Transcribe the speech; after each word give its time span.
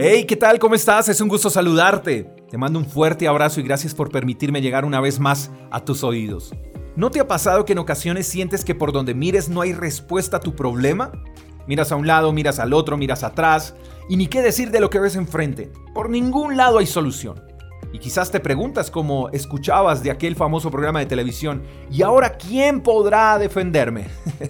Hey, 0.00 0.26
¿qué 0.26 0.36
tal? 0.36 0.60
¿Cómo 0.60 0.76
estás? 0.76 1.08
Es 1.08 1.20
un 1.20 1.26
gusto 1.26 1.50
saludarte. 1.50 2.22
Te 2.48 2.56
mando 2.56 2.78
un 2.78 2.86
fuerte 2.86 3.26
abrazo 3.26 3.58
y 3.58 3.64
gracias 3.64 3.96
por 3.96 4.12
permitirme 4.12 4.60
llegar 4.60 4.84
una 4.84 5.00
vez 5.00 5.18
más 5.18 5.50
a 5.72 5.84
tus 5.84 6.04
oídos. 6.04 6.54
¿No 6.94 7.10
te 7.10 7.18
ha 7.18 7.26
pasado 7.26 7.64
que 7.64 7.72
en 7.72 7.80
ocasiones 7.80 8.28
sientes 8.28 8.64
que 8.64 8.76
por 8.76 8.92
donde 8.92 9.14
mires 9.14 9.48
no 9.48 9.60
hay 9.60 9.72
respuesta 9.72 10.36
a 10.36 10.40
tu 10.40 10.54
problema? 10.54 11.10
Miras 11.66 11.90
a 11.90 11.96
un 11.96 12.06
lado, 12.06 12.32
miras 12.32 12.60
al 12.60 12.74
otro, 12.74 12.96
miras 12.96 13.24
atrás 13.24 13.74
y 14.08 14.16
ni 14.16 14.28
qué 14.28 14.40
decir 14.40 14.70
de 14.70 14.78
lo 14.78 14.88
que 14.88 15.00
ves 15.00 15.16
enfrente. 15.16 15.72
Por 15.94 16.10
ningún 16.10 16.56
lado 16.56 16.78
hay 16.78 16.86
solución. 16.86 17.42
Y 17.92 17.98
quizás 17.98 18.30
te 18.30 18.38
preguntas 18.38 18.92
como 18.92 19.30
escuchabas 19.30 20.04
de 20.04 20.12
aquel 20.12 20.36
famoso 20.36 20.70
programa 20.70 21.00
de 21.00 21.06
televisión, 21.06 21.64
¿y 21.90 22.02
ahora 22.02 22.36
quién 22.36 22.82
podrá 22.82 23.36
defenderme? 23.36 24.06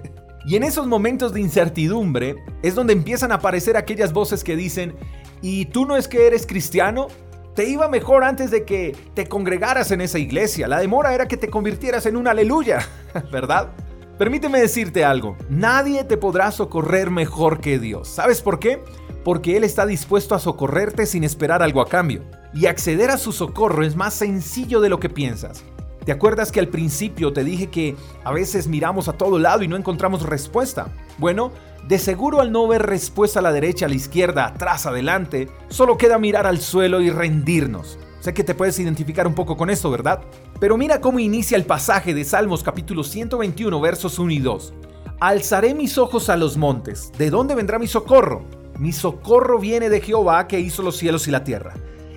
y 0.44 0.56
en 0.56 0.64
esos 0.64 0.86
momentos 0.86 1.32
de 1.32 1.40
incertidumbre 1.40 2.36
es 2.62 2.74
donde 2.74 2.92
empiezan 2.92 3.32
a 3.32 3.36
aparecer 3.36 3.78
aquellas 3.78 4.12
voces 4.12 4.44
que 4.44 4.54
dicen, 4.54 4.96
¿Y 5.42 5.66
tú 5.66 5.86
no 5.86 5.96
es 5.96 6.08
que 6.08 6.26
eres 6.26 6.46
cristiano? 6.46 7.08
Te 7.54 7.68
iba 7.68 7.88
mejor 7.88 8.24
antes 8.24 8.50
de 8.50 8.64
que 8.64 8.96
te 9.14 9.26
congregaras 9.26 9.90
en 9.90 10.00
esa 10.00 10.18
iglesia. 10.18 10.68
La 10.68 10.78
demora 10.78 11.14
era 11.14 11.26
que 11.26 11.36
te 11.36 11.50
convirtieras 11.50 12.06
en 12.06 12.16
un 12.16 12.28
aleluya, 12.28 12.86
¿verdad? 13.32 13.70
Permíteme 14.18 14.60
decirte 14.60 15.02
algo, 15.02 15.36
nadie 15.48 16.04
te 16.04 16.18
podrá 16.18 16.50
socorrer 16.52 17.10
mejor 17.10 17.60
que 17.60 17.78
Dios. 17.78 18.06
¿Sabes 18.06 18.42
por 18.42 18.58
qué? 18.58 18.84
Porque 19.24 19.56
Él 19.56 19.64
está 19.64 19.86
dispuesto 19.86 20.34
a 20.34 20.38
socorrerte 20.38 21.06
sin 21.06 21.24
esperar 21.24 21.62
algo 21.62 21.80
a 21.80 21.88
cambio. 21.88 22.22
Y 22.52 22.66
acceder 22.66 23.10
a 23.10 23.16
su 23.16 23.32
socorro 23.32 23.82
es 23.82 23.96
más 23.96 24.12
sencillo 24.12 24.80
de 24.80 24.90
lo 24.90 25.00
que 25.00 25.08
piensas. 25.08 25.64
¿Te 26.04 26.12
acuerdas 26.12 26.50
que 26.50 26.60
al 26.60 26.68
principio 26.68 27.32
te 27.32 27.44
dije 27.44 27.68
que 27.68 27.96
a 28.24 28.32
veces 28.32 28.66
miramos 28.66 29.08
a 29.08 29.14
todo 29.14 29.38
lado 29.38 29.62
y 29.62 29.68
no 29.68 29.76
encontramos 29.76 30.22
respuesta? 30.22 30.88
Bueno, 31.18 31.52
de 31.86 31.98
seguro 31.98 32.40
al 32.40 32.52
no 32.52 32.68
ver 32.68 32.82
respuesta 32.82 33.40
a 33.40 33.42
la 33.42 33.52
derecha, 33.52 33.86
a 33.86 33.88
la 33.88 33.94
izquierda, 33.94 34.46
atrás, 34.46 34.86
adelante, 34.86 35.48
solo 35.68 35.96
queda 35.96 36.18
mirar 36.18 36.46
al 36.46 36.60
suelo 36.60 37.00
y 37.00 37.10
rendirnos. 37.10 37.98
Sé 38.20 38.34
que 38.34 38.44
te 38.44 38.54
puedes 38.54 38.78
identificar 38.78 39.26
un 39.26 39.34
poco 39.34 39.56
con 39.56 39.70
esto, 39.70 39.90
¿verdad? 39.90 40.20
Pero 40.60 40.76
mira 40.76 41.00
cómo 41.00 41.18
inicia 41.18 41.56
el 41.56 41.64
pasaje 41.64 42.12
de 42.12 42.24
Salmos 42.24 42.62
capítulo 42.62 43.02
121 43.02 43.80
versos 43.80 44.18
1 44.18 44.30
y 44.30 44.38
2. 44.40 44.74
Alzaré 45.20 45.74
mis 45.74 45.96
ojos 45.98 46.28
a 46.28 46.36
los 46.36 46.56
montes. 46.56 47.12
¿De 47.16 47.30
dónde 47.30 47.54
vendrá 47.54 47.78
mi 47.78 47.86
socorro? 47.86 48.44
Mi 48.78 48.92
socorro 48.92 49.58
viene 49.58 49.88
de 49.88 50.00
Jehová 50.00 50.48
que 50.48 50.60
hizo 50.60 50.82
los 50.82 50.96
cielos 50.96 51.28
y 51.28 51.30
la 51.30 51.44
tierra. 51.44 51.74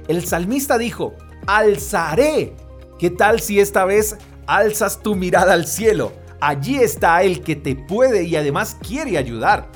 El 0.08 0.26
salmista 0.26 0.78
dijo, 0.78 1.14
alzaré. 1.48 2.54
¿Qué 3.00 3.10
tal 3.10 3.40
si 3.40 3.60
esta 3.60 3.86
vez 3.86 4.18
alzas 4.46 5.02
tu 5.02 5.16
mirada 5.16 5.54
al 5.54 5.68
cielo? 5.68 6.12
Allí 6.46 6.76
está 6.76 7.24
el 7.24 7.42
que 7.42 7.56
te 7.56 7.74
puede 7.74 8.24
y 8.24 8.36
además 8.36 8.76
quiere 8.86 9.18
ayudar. 9.18 9.70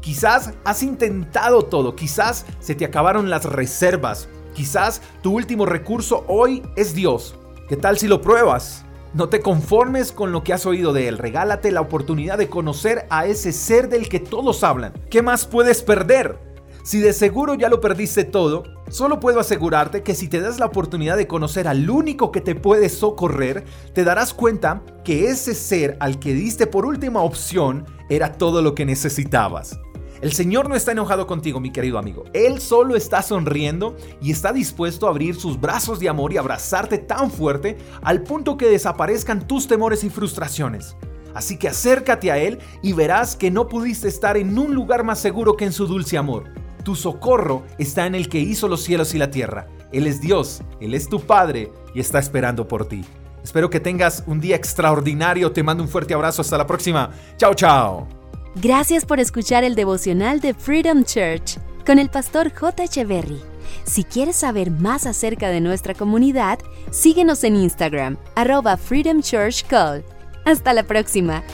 Quizás 0.00 0.52
has 0.64 0.82
intentado 0.82 1.62
todo, 1.66 1.94
quizás 1.94 2.44
se 2.58 2.74
te 2.74 2.84
acabaron 2.84 3.30
las 3.30 3.44
reservas, 3.44 4.28
quizás 4.52 5.00
tu 5.22 5.36
último 5.36 5.64
recurso 5.64 6.24
hoy 6.26 6.64
es 6.74 6.92
Dios. 6.92 7.36
¿Qué 7.68 7.76
tal 7.76 7.98
si 7.98 8.08
lo 8.08 8.20
pruebas? 8.20 8.84
No 9.14 9.28
te 9.28 9.40
conformes 9.40 10.10
con 10.10 10.32
lo 10.32 10.42
que 10.42 10.52
has 10.52 10.66
oído 10.66 10.92
de 10.92 11.06
Él, 11.06 11.18
regálate 11.18 11.70
la 11.70 11.82
oportunidad 11.82 12.36
de 12.36 12.48
conocer 12.48 13.06
a 13.10 13.26
ese 13.26 13.52
ser 13.52 13.88
del 13.88 14.08
que 14.08 14.18
todos 14.18 14.64
hablan. 14.64 14.94
¿Qué 15.10 15.22
más 15.22 15.46
puedes 15.46 15.84
perder? 15.84 16.47
Si 16.82 17.00
de 17.00 17.12
seguro 17.12 17.54
ya 17.54 17.68
lo 17.68 17.80
perdiste 17.80 18.24
todo, 18.24 18.62
solo 18.88 19.20
puedo 19.20 19.40
asegurarte 19.40 20.02
que 20.02 20.14
si 20.14 20.28
te 20.28 20.40
das 20.40 20.58
la 20.58 20.66
oportunidad 20.66 21.16
de 21.16 21.26
conocer 21.26 21.68
al 21.68 21.88
único 21.90 22.32
que 22.32 22.40
te 22.40 22.54
puede 22.54 22.88
socorrer, 22.88 23.64
te 23.92 24.04
darás 24.04 24.32
cuenta 24.32 24.82
que 25.04 25.28
ese 25.28 25.54
ser 25.54 25.96
al 26.00 26.18
que 26.18 26.32
diste 26.32 26.66
por 26.66 26.86
última 26.86 27.22
opción 27.22 27.84
era 28.08 28.32
todo 28.32 28.62
lo 28.62 28.74
que 28.74 28.86
necesitabas. 28.86 29.78
El 30.20 30.32
Señor 30.32 30.68
no 30.68 30.74
está 30.74 30.92
enojado 30.92 31.28
contigo, 31.28 31.60
mi 31.60 31.70
querido 31.70 31.96
amigo. 31.96 32.24
Él 32.32 32.60
solo 32.60 32.96
está 32.96 33.22
sonriendo 33.22 33.96
y 34.20 34.32
está 34.32 34.52
dispuesto 34.52 35.06
a 35.06 35.10
abrir 35.10 35.36
sus 35.36 35.60
brazos 35.60 36.00
de 36.00 36.08
amor 36.08 36.32
y 36.32 36.38
abrazarte 36.38 36.98
tan 36.98 37.30
fuerte 37.30 37.78
al 38.02 38.22
punto 38.24 38.56
que 38.56 38.68
desaparezcan 38.68 39.46
tus 39.46 39.68
temores 39.68 40.02
y 40.02 40.10
frustraciones. 40.10 40.96
Así 41.34 41.56
que 41.56 41.68
acércate 41.68 42.32
a 42.32 42.38
Él 42.38 42.58
y 42.82 42.94
verás 42.94 43.36
que 43.36 43.52
no 43.52 43.68
pudiste 43.68 44.08
estar 44.08 44.36
en 44.36 44.58
un 44.58 44.74
lugar 44.74 45.04
más 45.04 45.20
seguro 45.20 45.56
que 45.56 45.66
en 45.66 45.72
su 45.72 45.86
dulce 45.86 46.18
amor. 46.18 46.57
Tu 46.88 46.96
socorro 46.96 47.64
está 47.76 48.06
en 48.06 48.14
el 48.14 48.30
que 48.30 48.38
hizo 48.38 48.66
los 48.66 48.82
cielos 48.82 49.14
y 49.14 49.18
la 49.18 49.30
tierra. 49.30 49.66
Él 49.92 50.06
es 50.06 50.22
Dios, 50.22 50.62
Él 50.80 50.94
es 50.94 51.06
tu 51.06 51.20
Padre 51.20 51.70
y 51.94 52.00
está 52.00 52.18
esperando 52.18 52.66
por 52.66 52.88
ti. 52.88 53.04
Espero 53.44 53.68
que 53.68 53.78
tengas 53.78 54.24
un 54.26 54.40
día 54.40 54.56
extraordinario. 54.56 55.52
Te 55.52 55.62
mando 55.62 55.82
un 55.82 55.90
fuerte 55.90 56.14
abrazo. 56.14 56.40
Hasta 56.40 56.56
la 56.56 56.66
próxima. 56.66 57.10
Chao, 57.36 57.52
chao. 57.52 58.08
Gracias 58.54 59.04
por 59.04 59.20
escuchar 59.20 59.64
el 59.64 59.74
devocional 59.74 60.40
de 60.40 60.54
Freedom 60.54 61.04
Church 61.04 61.58
con 61.84 61.98
el 61.98 62.08
pastor 62.08 62.54
J. 62.54 62.84
Echeverry. 62.84 63.42
Si 63.84 64.02
quieres 64.02 64.36
saber 64.36 64.70
más 64.70 65.04
acerca 65.04 65.50
de 65.50 65.60
nuestra 65.60 65.92
comunidad, 65.92 66.58
síguenos 66.90 67.44
en 67.44 67.56
Instagram, 67.56 68.16
arroba 68.34 68.78
Freedom 68.78 69.20
Church 69.20 69.62
Call. 69.66 70.02
Hasta 70.46 70.72
la 70.72 70.84
próxima. 70.84 71.44